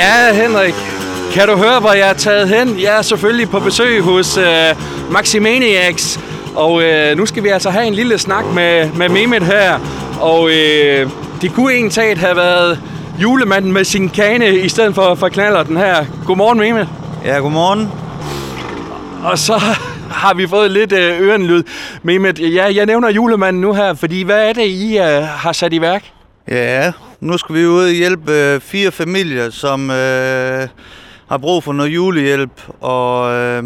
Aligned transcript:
Ja, 0.00 0.32
Henrik. 0.32 0.74
Kan 1.32 1.48
du 1.48 1.56
høre, 1.56 1.80
hvor 1.80 1.92
jeg 1.92 2.08
er 2.08 2.12
taget 2.12 2.48
hen? 2.48 2.80
Jeg 2.80 2.98
er 2.98 3.02
selvfølgelig 3.02 3.48
på 3.48 3.60
besøg 3.60 4.00
hos 4.02 4.36
øh, 4.36 4.74
Maximaniacs. 5.10 6.20
Og 6.54 6.82
øh, 6.82 7.16
nu 7.16 7.26
skal 7.26 7.42
vi 7.42 7.48
altså 7.48 7.70
have 7.70 7.86
en 7.86 7.94
lille 7.94 8.18
snak 8.18 8.44
med, 8.54 8.90
med 8.90 9.08
Mehmet 9.08 9.42
her. 9.42 9.78
Og 10.20 10.50
øh, 10.50 11.10
det 11.40 11.52
kunne 11.54 11.72
egentlig 11.72 12.18
have 12.18 12.36
været 12.36 12.80
julemanden 13.18 13.72
med 13.72 13.84
sin 13.84 14.08
kane 14.08 14.58
i 14.58 14.68
stedet 14.68 14.94
for, 14.94 15.14
for 15.14 15.28
knaller 15.28 15.62
den 15.62 15.76
her. 15.76 16.04
Godmorgen, 16.26 16.58
Mehmet. 16.58 16.88
Ja, 17.24 17.36
godmorgen. 17.36 17.88
Og 19.24 19.38
så 19.38 19.58
har 20.10 20.34
vi 20.34 20.46
fået 20.46 20.70
lidt 20.70 20.92
øh, 20.92 21.20
ørenlyd. 21.20 21.62
Mehmet, 22.02 22.54
ja, 22.54 22.74
jeg 22.74 22.86
nævner 22.86 23.10
julemanden 23.10 23.60
nu 23.60 23.72
her, 23.72 23.94
fordi 23.94 24.22
hvad 24.22 24.48
er 24.48 24.52
det, 24.52 24.66
I 24.66 24.98
øh, 24.98 25.22
har 25.22 25.52
sat 25.52 25.72
i 25.72 25.80
værk? 25.80 26.04
Ja, 26.48 26.92
nu 27.20 27.38
skal 27.38 27.54
vi 27.54 27.66
ud 27.66 27.84
og 27.84 27.90
hjælpe 27.90 28.32
øh, 28.32 28.60
fire 28.60 28.90
familier, 28.90 29.50
som 29.50 29.90
øh, 29.90 30.68
har 31.28 31.38
brug 31.38 31.64
for 31.64 31.72
noget 31.72 31.90
julehjælp, 31.90 32.62
og 32.80 33.32
øh, 33.32 33.62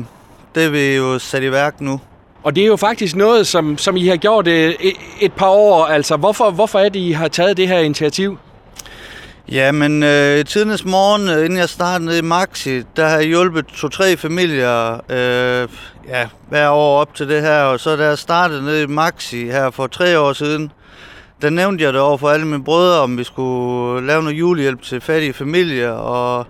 det 0.55 0.65
er 0.65 0.71
vi 0.71 0.95
jo 0.95 1.19
sat 1.19 1.43
i 1.43 1.53
værk 1.53 1.81
nu. 1.81 2.01
Og 2.43 2.57
det 2.57 2.62
er 2.62 2.67
jo 2.67 2.77
faktisk 2.77 3.17
noget, 3.17 3.47
som, 3.47 3.79
som 3.79 3.97
I 3.97 4.07
har 4.07 4.17
gjort 4.17 4.48
øh, 4.48 4.75
et, 4.81 4.95
et 5.21 5.33
par 5.33 5.48
år. 5.48 5.87
Altså, 5.87 6.17
hvorfor, 6.17 6.51
hvorfor 6.51 6.79
er 6.79 6.89
det, 6.89 6.98
I 6.98 7.12
har 7.12 7.29
taget 7.29 7.57
det 7.57 7.69
her 7.69 7.79
initiativ? 7.79 8.39
Ja, 9.48 9.73
men 9.73 10.03
øh, 10.03 10.39
i 10.39 10.45
tidens 10.45 10.84
morgen, 10.84 11.29
øh, 11.29 11.45
inden 11.45 11.59
jeg 11.59 11.69
startede 11.69 12.07
nede 12.07 12.19
i 12.19 12.23
Maxi, 12.23 12.83
der 12.97 13.09
har 13.09 13.17
jeg 13.17 13.27
hjulpet 13.27 13.67
to-tre 13.67 14.17
familier 14.17 14.95
øh, 14.95 15.69
ja, 16.09 16.29
hver 16.48 16.69
år 16.69 17.01
op 17.01 17.15
til 17.15 17.29
det 17.29 17.43
her. 17.43 17.62
Og 17.62 17.81
så 17.81 17.97
da 17.97 18.05
jeg 18.05 18.19
startede 18.19 18.62
nede 18.62 18.83
i 18.83 18.87
Maxi 18.87 19.45
her 19.45 19.71
for 19.71 19.87
tre 19.87 20.19
år 20.19 20.33
siden, 20.33 20.73
der 21.45 21.51
nævnte 21.51 21.84
jeg 21.84 21.93
det 21.93 22.01
over 22.01 22.16
for 22.19 22.29
alle 22.30 22.47
mine 22.47 22.65
brødre, 22.65 23.01
om 23.01 23.19
vi 23.19 23.25
skulle 23.25 24.07
lave 24.07 24.23
noget 24.23 24.39
julehjælp 24.39 24.83
til 24.83 25.01
fattige 25.01 25.33
familier, 25.33 25.91
og 25.91 26.47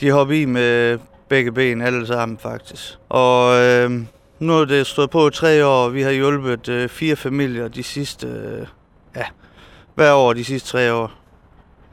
de 0.00 0.10
hoppede 0.10 0.40
i 0.42 0.44
med 0.44 0.98
begge 1.28 1.52
ben 1.52 1.82
alle 1.82 2.06
sammen 2.06 2.38
faktisk. 2.42 2.82
Og 3.08 3.60
øh, 3.62 3.90
nu 4.38 4.52
er 4.60 4.64
det 4.64 4.86
stået 4.86 5.10
på 5.10 5.28
i 5.28 5.30
tre 5.30 5.66
år, 5.66 5.88
vi 5.88 6.02
har 6.02 6.10
hjulpet 6.10 6.68
øh, 6.68 6.88
fire 6.88 7.16
familier 7.16 7.68
de 7.68 7.82
sidste, 7.82 8.26
øh, 8.26 8.66
ja, 9.16 9.22
hver 9.94 10.12
år 10.12 10.32
de 10.32 10.44
sidste 10.44 10.68
tre 10.68 10.92
år. 10.92 11.12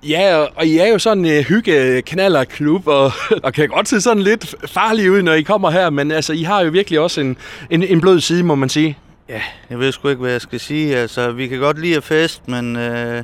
Ja, 0.04 0.38
og- 0.56 0.66
I 0.66 0.78
er 0.78 0.88
jo 0.88 1.00
sådan 1.00 1.26
en 1.26 1.32
øh, 1.32 1.44
hygge 1.44 1.82
øh, 1.84 2.04
knaller 2.04 2.44
klub 2.44 2.88
og, 2.88 3.12
og 3.44 3.54
kan 3.54 3.70
godt 3.70 3.88
se 3.88 4.02
sådan 4.02 4.24
lidt 4.24 4.56
farlige 4.68 5.12
ud, 5.12 5.22
når 5.22 5.34
I 5.34 5.42
kommer 5.42 5.70
her, 5.72 5.90
men 5.90 6.12
altså, 6.12 6.34
I 6.34 6.44
har 6.44 6.62
jo 6.62 6.70
virkelig 6.72 7.00
også 7.00 7.22
en, 7.22 7.38
en, 7.70 7.84
en 7.84 8.02
blød 8.02 8.20
side, 8.20 8.44
må 8.44 8.56
man 8.56 8.70
sige. 8.70 8.98
Ja, 9.32 9.42
jeg 9.70 9.80
ved 9.80 9.92
sgu 9.92 10.08
ikke, 10.08 10.22
hvad 10.22 10.32
jeg 10.32 10.42
skal 10.42 10.60
sige. 10.60 10.98
Altså, 10.98 11.32
vi 11.32 11.48
kan 11.48 11.60
godt 11.60 11.80
lide 11.80 11.96
at 11.96 12.04
fest, 12.04 12.48
men 12.48 12.76
øh, 12.76 13.24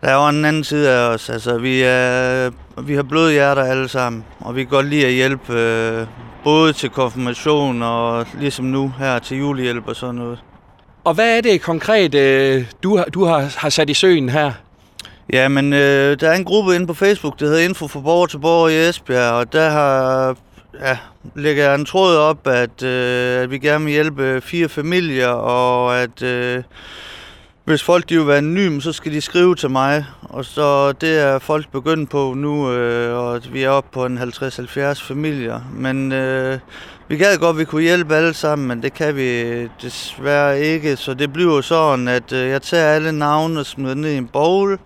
der 0.00 0.08
er 0.08 0.14
jo 0.14 0.28
en 0.28 0.44
anden 0.44 0.64
side 0.64 0.90
af 0.90 1.14
os. 1.14 1.30
Altså, 1.30 1.58
vi, 1.58 1.82
er, 1.82 2.50
vi 2.82 2.94
har 2.94 3.02
bløde 3.02 3.32
hjerter 3.32 3.62
alle 3.62 3.88
sammen, 3.88 4.24
og 4.40 4.56
vi 4.56 4.62
kan 4.62 4.70
godt 4.70 4.86
lide 4.86 5.06
at 5.06 5.12
hjælpe 5.12 5.52
øh, 5.52 6.06
både 6.44 6.72
til 6.72 6.90
konfirmation 6.90 7.82
og 7.82 8.26
ligesom 8.40 8.64
nu 8.64 8.94
her 8.98 9.18
til 9.18 9.38
julehjælp 9.38 9.88
og 9.88 9.96
sådan 9.96 10.14
noget. 10.14 10.38
Og 11.04 11.14
hvad 11.14 11.36
er 11.36 11.40
det 11.40 11.60
konkret, 11.60 12.14
øh, 12.14 12.64
du, 12.82 13.04
du 13.14 13.24
har, 13.24 13.54
har 13.58 13.68
sat 13.68 13.90
i 13.90 13.94
søen 13.94 14.28
her? 14.28 14.52
Ja, 15.32 15.48
men 15.48 15.72
øh, 15.72 16.20
der 16.20 16.28
er 16.28 16.36
en 16.36 16.44
gruppe 16.44 16.74
inde 16.74 16.86
på 16.86 16.94
Facebook, 16.94 17.40
der 17.40 17.46
hedder 17.46 17.60
Info 17.60 17.88
for 17.88 18.00
Borger 18.00 18.26
til 18.26 18.38
Borger 18.38 18.68
i 18.68 18.88
Esbjerg, 18.88 19.32
og 19.32 19.52
der 19.52 19.70
har, 19.70 20.36
ja, 20.74 20.98
lægger 21.34 21.64
jeg 21.64 21.74
en 21.74 21.84
tråd 21.84 22.16
op, 22.16 22.46
at, 22.46 22.82
øh, 22.82 23.42
at 23.42 23.50
vi 23.50 23.58
gerne 23.58 23.84
vil 23.84 23.92
hjælpe 23.92 24.40
fire 24.40 24.68
familier, 24.68 25.28
og 25.28 26.00
at 26.00 26.22
øh, 26.22 26.62
hvis 27.64 27.82
folk 27.82 28.08
de 28.08 28.16
vil 28.16 28.26
være 28.26 28.38
anonyme, 28.38 28.82
så 28.82 28.92
skal 28.92 29.12
de 29.12 29.20
skrive 29.20 29.54
til 29.54 29.70
mig. 29.70 30.04
Og 30.22 30.44
så 30.44 30.92
det 30.92 31.18
er 31.18 31.38
folk 31.38 31.72
begyndt 31.72 32.10
på 32.10 32.34
nu, 32.36 32.72
øh, 32.72 33.18
og 33.18 33.42
vi 33.52 33.62
er 33.62 33.70
oppe 33.70 33.90
på 33.92 34.06
en 34.06 34.18
50-70 34.18 35.06
familier. 35.06 35.60
Men 35.72 36.12
øh, 36.12 36.58
vi 37.08 37.16
gad 37.16 37.38
godt, 37.38 37.54
at 37.54 37.58
vi 37.58 37.64
kunne 37.64 37.82
hjælpe 37.82 38.14
alle 38.14 38.34
sammen, 38.34 38.68
men 38.68 38.82
det 38.82 38.94
kan 38.94 39.16
vi 39.16 39.62
desværre 39.82 40.60
ikke. 40.60 40.96
Så 40.96 41.14
det 41.14 41.32
bliver 41.32 41.60
sådan, 41.60 42.08
at 42.08 42.32
øh, 42.32 42.48
jeg 42.48 42.62
tager 42.62 42.94
alle 42.94 43.12
navne 43.12 43.60
og 43.60 43.66
smider 43.66 43.94
ned 43.94 44.10
i 44.10 44.16
en 44.16 44.28
bowl, 44.28 44.78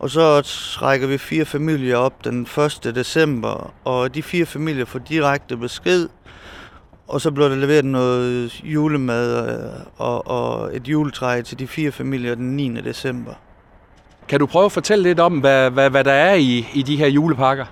og 0.00 0.10
så 0.10 0.42
trækker 0.74 1.06
vi 1.06 1.18
fire 1.18 1.44
familier 1.44 1.96
op 1.96 2.24
den 2.24 2.46
1. 2.84 2.92
december, 2.94 3.74
og 3.84 4.14
de 4.14 4.22
fire 4.22 4.46
familier 4.46 4.84
får 4.84 4.98
direkte 4.98 5.56
besked, 5.56 6.08
og 7.08 7.20
så 7.20 7.30
bliver 7.30 7.48
der 7.48 7.56
leveret 7.56 7.84
noget 7.84 8.60
julemad 8.64 9.48
øh, 9.48 9.70
og, 9.96 10.26
og 10.26 10.76
et 10.76 10.88
juletræ 10.88 11.42
til 11.42 11.58
de 11.58 11.66
fire 11.66 11.92
familier 11.92 12.34
den 12.34 12.56
9. 12.56 12.80
december. 12.80 13.32
Kan 14.28 14.40
du 14.40 14.46
prøve 14.46 14.64
at 14.64 14.72
fortælle 14.72 15.02
lidt 15.02 15.20
om, 15.20 15.38
hvad, 15.38 15.70
hvad, 15.70 15.90
hvad 15.90 16.04
der 16.04 16.12
er 16.12 16.34
i, 16.34 16.66
i 16.74 16.82
de 16.82 16.96
her 16.96 17.06
julepakker? 17.06 17.64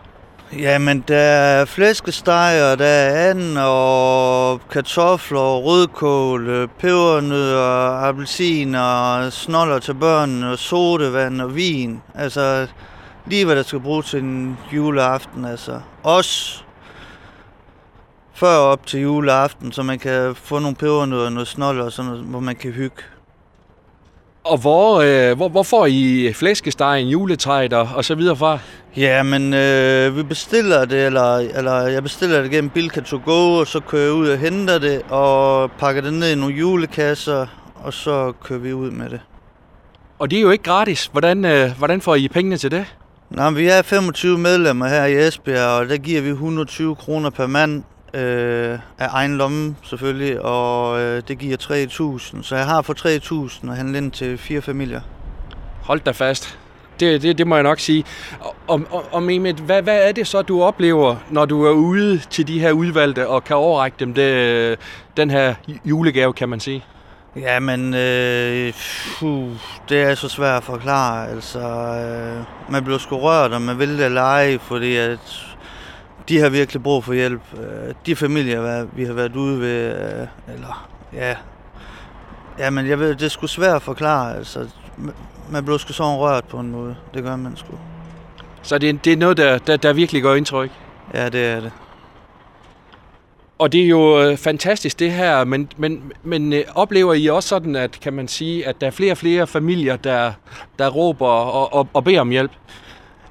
Jamen, 0.53 1.05
der 1.09 1.17
er 1.17 1.65
flæskesteg, 1.65 2.71
og 2.73 2.79
der 2.79 2.85
er 2.85 3.31
and 3.31 3.59
og 3.59 4.61
kartofler, 4.71 5.41
og 5.41 5.65
rødkål, 5.65 6.49
øh, 6.49 6.69
pebernødder, 6.79 7.91
appelsiner, 8.09 9.31
snoller 9.31 9.79
til 9.79 9.95
børn, 9.95 10.43
og 10.43 10.59
sodavand 10.59 11.41
og 11.41 11.55
vin. 11.55 12.03
Altså, 12.15 12.67
lige 13.27 13.45
hvad 13.45 13.57
der 13.57 13.63
skal 13.63 13.81
bruges 13.81 14.11
til 14.11 14.23
en 14.23 14.59
juleaften, 14.73 15.45
altså. 15.45 15.81
Også 16.03 16.63
før 18.35 18.57
op 18.57 18.87
til 18.87 19.01
juleaften, 19.01 19.73
så 19.73 19.83
man 19.83 19.99
kan 19.99 20.35
få 20.35 20.59
nogle 20.59 20.77
pebernødder 20.77 21.27
og 21.27 21.33
noget 21.33 21.49
snoller, 21.49 21.85
og 21.85 21.93
sådan 21.93 22.11
noget, 22.11 22.25
hvor 22.25 22.41
man 22.41 22.57
kan 22.57 22.73
hygge. 22.73 23.03
Og 24.45 24.59
hvor, 24.59 25.01
øh, 25.01 25.37
hvor, 25.37 25.49
hvor 25.49 25.63
får 25.63 25.87
I 25.87 26.33
flæskestegen, 26.35 27.09
juletræet 27.09 27.73
og, 27.73 27.89
og 27.95 28.05
så 28.05 28.15
videre 28.15 28.37
fra? 28.37 28.59
Ja, 28.97 29.23
men 29.23 29.55
øh, 29.55 30.17
vi 30.17 30.23
bestiller 30.23 30.85
det, 30.85 31.07
eller, 31.07 31.37
eller 31.37 31.81
jeg 31.81 32.03
bestiller 32.03 32.43
det 32.43 32.51
gennem 32.51 32.71
Bilka 32.71 33.01
to 33.01 33.21
go, 33.25 33.59
og 33.59 33.67
så 33.67 33.81
kører 33.81 34.03
jeg 34.03 34.13
ud 34.13 34.29
og 34.29 34.39
henter 34.39 34.79
det, 34.79 35.03
og 35.09 35.71
pakker 35.71 36.03
det 36.03 36.13
ned 36.13 36.33
i 36.33 36.35
nogle 36.35 36.55
julekasser, 36.55 37.47
og 37.75 37.93
så 37.93 38.33
kører 38.43 38.59
vi 38.59 38.73
ud 38.73 38.91
med 38.91 39.11
det. 39.11 39.21
Og 40.19 40.31
det 40.31 40.37
er 40.37 40.43
jo 40.43 40.51
ikke 40.51 40.65
gratis. 40.65 41.07
Hvordan, 41.13 41.45
øh, 41.45 41.79
hvordan 41.79 42.01
får 42.01 42.15
I 42.15 42.29
pengene 42.29 42.57
til 42.57 42.71
det? 42.71 42.85
Nå, 43.31 43.51
vi 43.51 43.67
er 43.67 43.83
25 43.83 44.39
medlemmer 44.39 44.89
her 44.89 45.05
i 45.05 45.27
Esbjerg, 45.27 45.81
og 45.81 45.89
der 45.89 45.97
giver 45.97 46.21
vi 46.21 46.29
120 46.29 46.97
kroner 46.97 47.31
per 47.31 47.47
mand 47.47 47.83
øh, 48.15 48.79
af 48.99 49.09
egen 49.11 49.37
lomme 49.37 49.77
selvfølgelig, 49.83 50.41
og 50.41 51.01
øh, 51.01 51.23
det 51.29 51.39
giver 51.39 51.57
3.000. 51.57 52.43
Så 52.43 52.57
jeg 52.57 52.67
har 52.67 52.83
for 52.83 52.95
3.000 53.65 53.71
at 53.71 53.77
handle 53.77 53.99
ind 53.99 54.13
til 54.13 54.39
fire 54.39 54.63
familier. 54.63 55.01
Hold 55.83 56.01
da 56.01 56.11
fast. 56.11 56.59
Det, 57.01 57.23
det, 57.23 57.39
det 57.39 57.47
må 57.47 57.55
jeg 57.55 57.63
nok 57.63 57.79
sige. 57.81 58.05
Og, 58.41 58.55
og, 58.69 58.81
og, 58.91 59.05
og 59.13 59.23
Mehmet, 59.23 59.57
hvad, 59.57 59.83
hvad 59.83 60.09
er 60.09 60.13
det 60.13 60.27
så, 60.27 60.43
du 60.43 60.63
oplever, 60.63 61.17
når 61.31 61.45
du 61.45 61.65
er 61.65 61.71
ude 61.71 62.19
til 62.31 62.49
de 62.49 62.61
her 62.61 62.73
udvalgte 62.73 63.29
og 63.29 63.45
kan 63.45 63.57
overrække 63.57 63.97
dem 64.01 64.15
det, 64.15 64.79
den 65.17 65.31
her 65.31 65.55
julegave, 65.85 66.33
kan 66.33 66.49
man 66.49 66.61
sige? 66.61 66.85
Ja, 67.37 67.61
men 67.61 67.95
øh, 67.95 68.73
puh, 69.19 69.49
det 69.89 70.03
er 70.03 70.15
så 70.15 70.29
svært 70.29 70.57
at 70.57 70.65
forklare. 70.65 71.29
Altså, 71.29 71.59
øh, 71.59 72.73
man 72.73 72.85
bliver 72.85 72.99
sgu 72.99 73.17
rørt, 73.17 73.53
og 73.53 73.63
man 73.63 73.79
vil 73.79 73.99
det 73.99 74.13
lege, 74.13 74.59
fordi 74.59 74.97
at 74.97 75.47
de 76.29 76.39
har 76.41 76.49
virkelig 76.49 76.83
brug 76.83 77.05
for 77.05 77.13
hjælp. 77.13 77.41
Øh, 77.55 77.95
de 78.07 78.17
familier, 78.17 78.87
vi 78.93 79.05
har 79.05 79.13
været 79.13 79.37
ude 79.37 79.61
ved, 79.61 79.95
øh, 79.97 80.55
eller 80.55 80.89
ja, 81.15 81.37
ja, 82.59 82.71
men 82.71 82.87
jeg 82.87 82.99
ved, 82.99 83.15
det 83.15 83.23
er 83.23 83.29
sgu 83.29 83.47
svært 83.47 83.77
at 83.77 83.83
forklare. 83.83 84.37
Altså, 84.37 84.67
man- 85.51 85.65
bliver 85.65 85.79
sgu 85.79 85.93
sådan 85.93 86.17
rørt 86.19 86.45
på 86.45 86.59
en 86.61 86.71
måde. 86.71 86.97
Det 87.15 87.23
gør 87.23 87.37
man 87.37 87.57
sgu. 87.57 87.75
Så 88.63 88.79
det, 88.79 89.05
det 89.05 89.13
er 89.13 89.17
noget, 89.17 89.37
der, 89.37 89.59
der, 89.59 89.77
der 89.77 89.93
virkelig 89.93 90.23
gør 90.23 90.35
indtryk. 90.35 90.71
Ja, 91.15 91.29
det 91.29 91.47
er 91.47 91.61
det. 91.61 91.73
Og 93.59 93.73
det 93.73 93.83
er 93.83 93.87
jo 93.89 94.21
øh, 94.23 94.37
fantastisk 94.37 94.99
det 94.99 95.13
her, 95.13 95.45
men, 95.45 95.69
men, 95.77 96.13
men 96.23 96.53
øh, 96.53 96.65
oplever 96.75 97.15
I 97.15 97.27
også 97.27 97.49
sådan, 97.49 97.77
at 97.77 97.91
kan 98.01 98.13
man 98.13 98.29
sige, 98.29 98.67
at 98.69 98.81
der 98.81 98.87
er 98.87 98.91
flere 98.91 99.13
og 99.13 99.19
flere 99.19 99.47
familier, 99.47 99.97
der, 99.97 100.33
der 100.79 100.89
råber 100.89 101.27
og, 101.27 101.73
og, 101.73 101.89
og 101.93 102.05
beder 102.05 102.21
om 102.21 102.31
hjælp? 102.31 102.51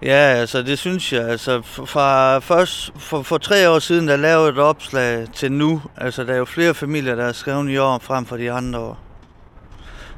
Ja, 0.01 0.33
altså 0.39 0.61
det 0.61 0.79
synes 0.79 1.13
jeg. 1.13 1.29
Altså 1.29 1.61
fra 1.61 2.39
først 2.39 2.91
for, 2.95 3.21
for 3.21 3.37
tre 3.37 3.69
år 3.69 3.79
siden, 3.79 4.07
der 4.07 4.15
lavede 4.15 4.49
et 4.49 4.57
opslag 4.57 5.27
til 5.33 5.51
nu. 5.51 5.81
Altså 5.97 6.23
der 6.23 6.33
er 6.33 6.37
jo 6.37 6.45
flere 6.45 6.73
familier, 6.73 7.15
der 7.15 7.25
har 7.25 7.31
skrevet 7.31 7.69
i 7.69 7.77
år 7.77 7.99
frem 7.99 8.25
for 8.25 8.37
de 8.37 8.51
andre 8.51 8.79
år. 8.79 8.99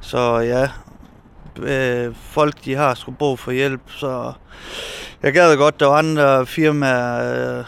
Så 0.02 0.38
ja, 0.38 0.70
øh, 1.62 2.16
folk 2.22 2.66
de 2.66 2.76
har 2.76 2.94
sgu 2.94 3.12
brug 3.12 3.40
for 3.40 3.52
hjælp, 3.52 3.82
så 3.88 4.34
jeg 5.24 5.34
gad 5.34 5.58
godt, 5.58 5.80
der 5.80 5.86
var 5.86 5.98
andre 5.98 6.46
firmaer, 6.46 7.60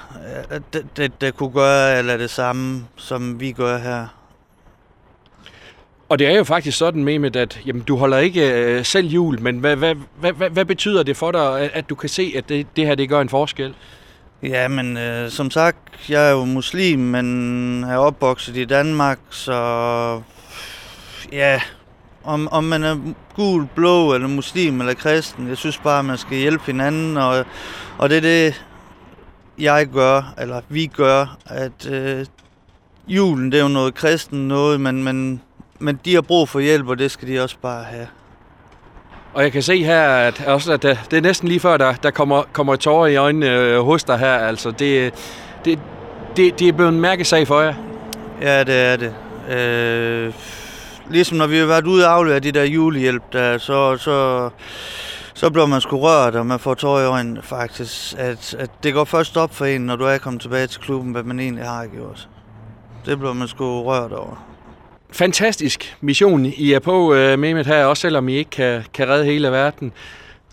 øh, 0.51 0.59
der, 0.73 0.81
der, 0.97 1.07
der 1.21 1.31
kunne 1.31 1.51
gøre 1.51 1.97
eller 1.97 2.17
det 2.17 2.29
samme, 2.29 2.85
som 2.95 3.39
vi 3.39 3.51
gør 3.51 3.77
her. 3.77 4.07
Og 6.11 6.19
det 6.19 6.27
er 6.27 6.37
jo 6.37 6.43
faktisk 6.43 6.77
sådan, 6.77 7.03
Mehmet, 7.03 7.35
at 7.35 7.59
jamen, 7.65 7.81
du 7.81 7.97
holder 7.97 8.17
ikke 8.17 8.51
øh, 8.51 8.85
selv 8.85 9.07
jul, 9.07 9.41
men 9.41 9.57
hvad, 9.57 9.75
hvad, 9.75 9.95
hvad, 10.19 10.31
hvad, 10.33 10.49
hvad 10.49 10.65
betyder 10.65 11.03
det 11.03 11.17
for 11.17 11.31
dig, 11.31 11.59
at, 11.59 11.71
at 11.73 11.89
du 11.89 11.95
kan 11.95 12.09
se, 12.09 12.33
at 12.37 12.49
det, 12.49 12.67
det 12.75 12.87
her 12.87 12.95
det 12.95 13.09
gør 13.09 13.21
en 13.21 13.29
forskel? 13.29 13.73
Ja, 14.43 14.67
men 14.67 14.97
øh, 14.97 15.29
som 15.29 15.51
sagt, 15.51 15.77
jeg 16.09 16.27
er 16.27 16.31
jo 16.31 16.45
muslim, 16.45 16.99
men 16.99 17.83
er 17.83 17.97
opvokset 17.97 18.57
i 18.57 18.65
Danmark, 18.65 19.19
så 19.29 19.51
ja, 21.31 21.61
om, 22.23 22.47
om 22.51 22.63
man 22.63 22.83
er 22.83 22.97
gul, 23.35 23.67
blå, 23.75 24.13
eller 24.13 24.27
muslim, 24.27 24.79
eller 24.79 24.93
kristen, 24.93 25.47
jeg 25.47 25.57
synes 25.57 25.77
bare, 25.77 26.03
man 26.03 26.17
skal 26.17 26.37
hjælpe 26.37 26.63
hinanden, 26.65 27.17
og, 27.17 27.45
og 27.97 28.09
det 28.09 28.17
er 28.17 28.21
det, 28.21 28.65
jeg 29.59 29.87
gør, 29.87 30.33
eller 30.37 30.61
vi 30.69 30.85
gør, 30.85 31.37
at 31.45 31.89
øh, 31.91 32.25
julen 33.07 33.51
det 33.51 33.57
er 33.57 33.63
jo 33.63 33.69
noget 33.69 33.93
kristen 33.93 34.47
noget, 34.47 34.81
men, 34.81 35.03
men, 35.03 35.41
men 35.81 35.99
de 36.05 36.13
har 36.13 36.21
brug 36.21 36.49
for 36.49 36.59
hjælp, 36.59 36.87
og 36.87 36.99
det 36.99 37.11
skal 37.11 37.27
de 37.27 37.43
også 37.43 37.55
bare 37.61 37.83
have. 37.83 38.07
Og 39.33 39.43
jeg 39.43 39.51
kan 39.51 39.61
se 39.61 39.83
her, 39.83 40.07
at, 40.09 40.43
også, 40.47 40.73
at 40.73 40.81
det, 40.83 40.99
det 41.11 41.17
er 41.17 41.21
næsten 41.21 41.47
lige 41.47 41.59
før, 41.59 41.77
der, 41.77 41.93
der 41.93 42.11
kommer, 42.11 42.43
kommer 42.53 42.75
tårer 42.75 43.07
i 43.07 43.15
øjnene 43.15 43.49
øh, 43.49 43.79
hos 43.79 44.03
dig 44.03 44.17
her. 44.17 44.33
Altså, 44.37 44.71
det, 44.71 45.13
det, 45.65 45.79
det, 46.37 46.59
det 46.59 46.67
er 46.67 46.71
blevet 46.71 46.93
en 46.93 47.01
mærkesag 47.01 47.47
for 47.47 47.61
jer. 47.61 47.73
Ja, 48.41 48.63
det 48.63 48.75
er 48.75 48.95
det. 48.95 49.13
Øh, 49.55 50.33
ligesom 51.09 51.37
når 51.37 51.47
vi 51.47 51.57
har 51.57 51.65
været 51.65 51.87
ude 51.87 52.07
og 52.07 52.13
aflevere 52.13 52.39
de 52.39 52.51
der 52.51 52.63
julehjælp, 52.63 53.23
der, 53.33 53.57
så, 53.57 53.97
så, 53.97 54.49
så 55.33 55.49
bliver 55.49 55.65
man 55.65 55.81
sgu 55.81 55.99
rørt, 55.99 56.35
og 56.35 56.45
man 56.45 56.59
får 56.59 56.73
tårer 56.73 57.01
i 57.01 57.05
øjnene 57.05 57.41
faktisk. 57.41 58.15
At, 58.17 58.55
at 58.59 58.69
det 58.83 58.93
går 58.93 59.03
først 59.03 59.37
op 59.37 59.55
for 59.55 59.65
en, 59.65 59.81
når 59.81 59.95
du 59.95 60.03
er 60.03 60.17
kommet 60.17 60.41
tilbage 60.41 60.67
til 60.67 60.81
klubben, 60.81 61.11
hvad 61.11 61.23
man 61.23 61.39
egentlig 61.39 61.65
har 61.65 61.85
gjort. 61.85 62.29
Det 63.05 63.19
bliver 63.19 63.33
man 63.33 63.47
sgu 63.47 63.83
rørt 63.83 64.11
over. 64.11 64.50
Fantastisk 65.11 65.97
mission, 66.01 66.45
I 66.45 66.73
er 66.73 66.79
på, 66.79 67.13
uh, 67.13 67.39
Mehmet, 67.39 67.67
her, 67.67 67.85
også 67.85 68.01
selvom 68.01 68.29
I 68.29 68.33
ikke 68.33 68.49
kan, 68.49 68.83
kan 68.93 69.09
redde 69.09 69.25
hele 69.25 69.51
verden. 69.51 69.91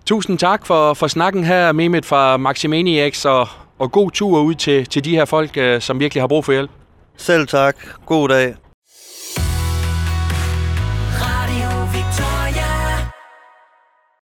Tusind 0.06 0.38
tak 0.38 0.66
for, 0.66 0.94
for 0.94 1.06
snakken 1.06 1.44
her, 1.44 1.72
Mehmet 1.72 2.06
fra 2.06 2.36
Maximaniacs, 2.36 3.24
og, 3.24 3.48
og 3.78 3.92
god 3.92 4.10
tur 4.10 4.40
ud 4.40 4.54
til, 4.54 4.86
til 4.86 5.04
de 5.04 5.16
her 5.16 5.24
folk, 5.24 5.56
øh, 5.56 5.80
som 5.80 6.00
virkelig 6.00 6.22
har 6.22 6.28
brug 6.28 6.44
for 6.44 6.52
hjælp. 6.52 6.70
Selv 7.16 7.46
tak. 7.46 7.76
God 8.06 8.28
dag. 8.28 8.54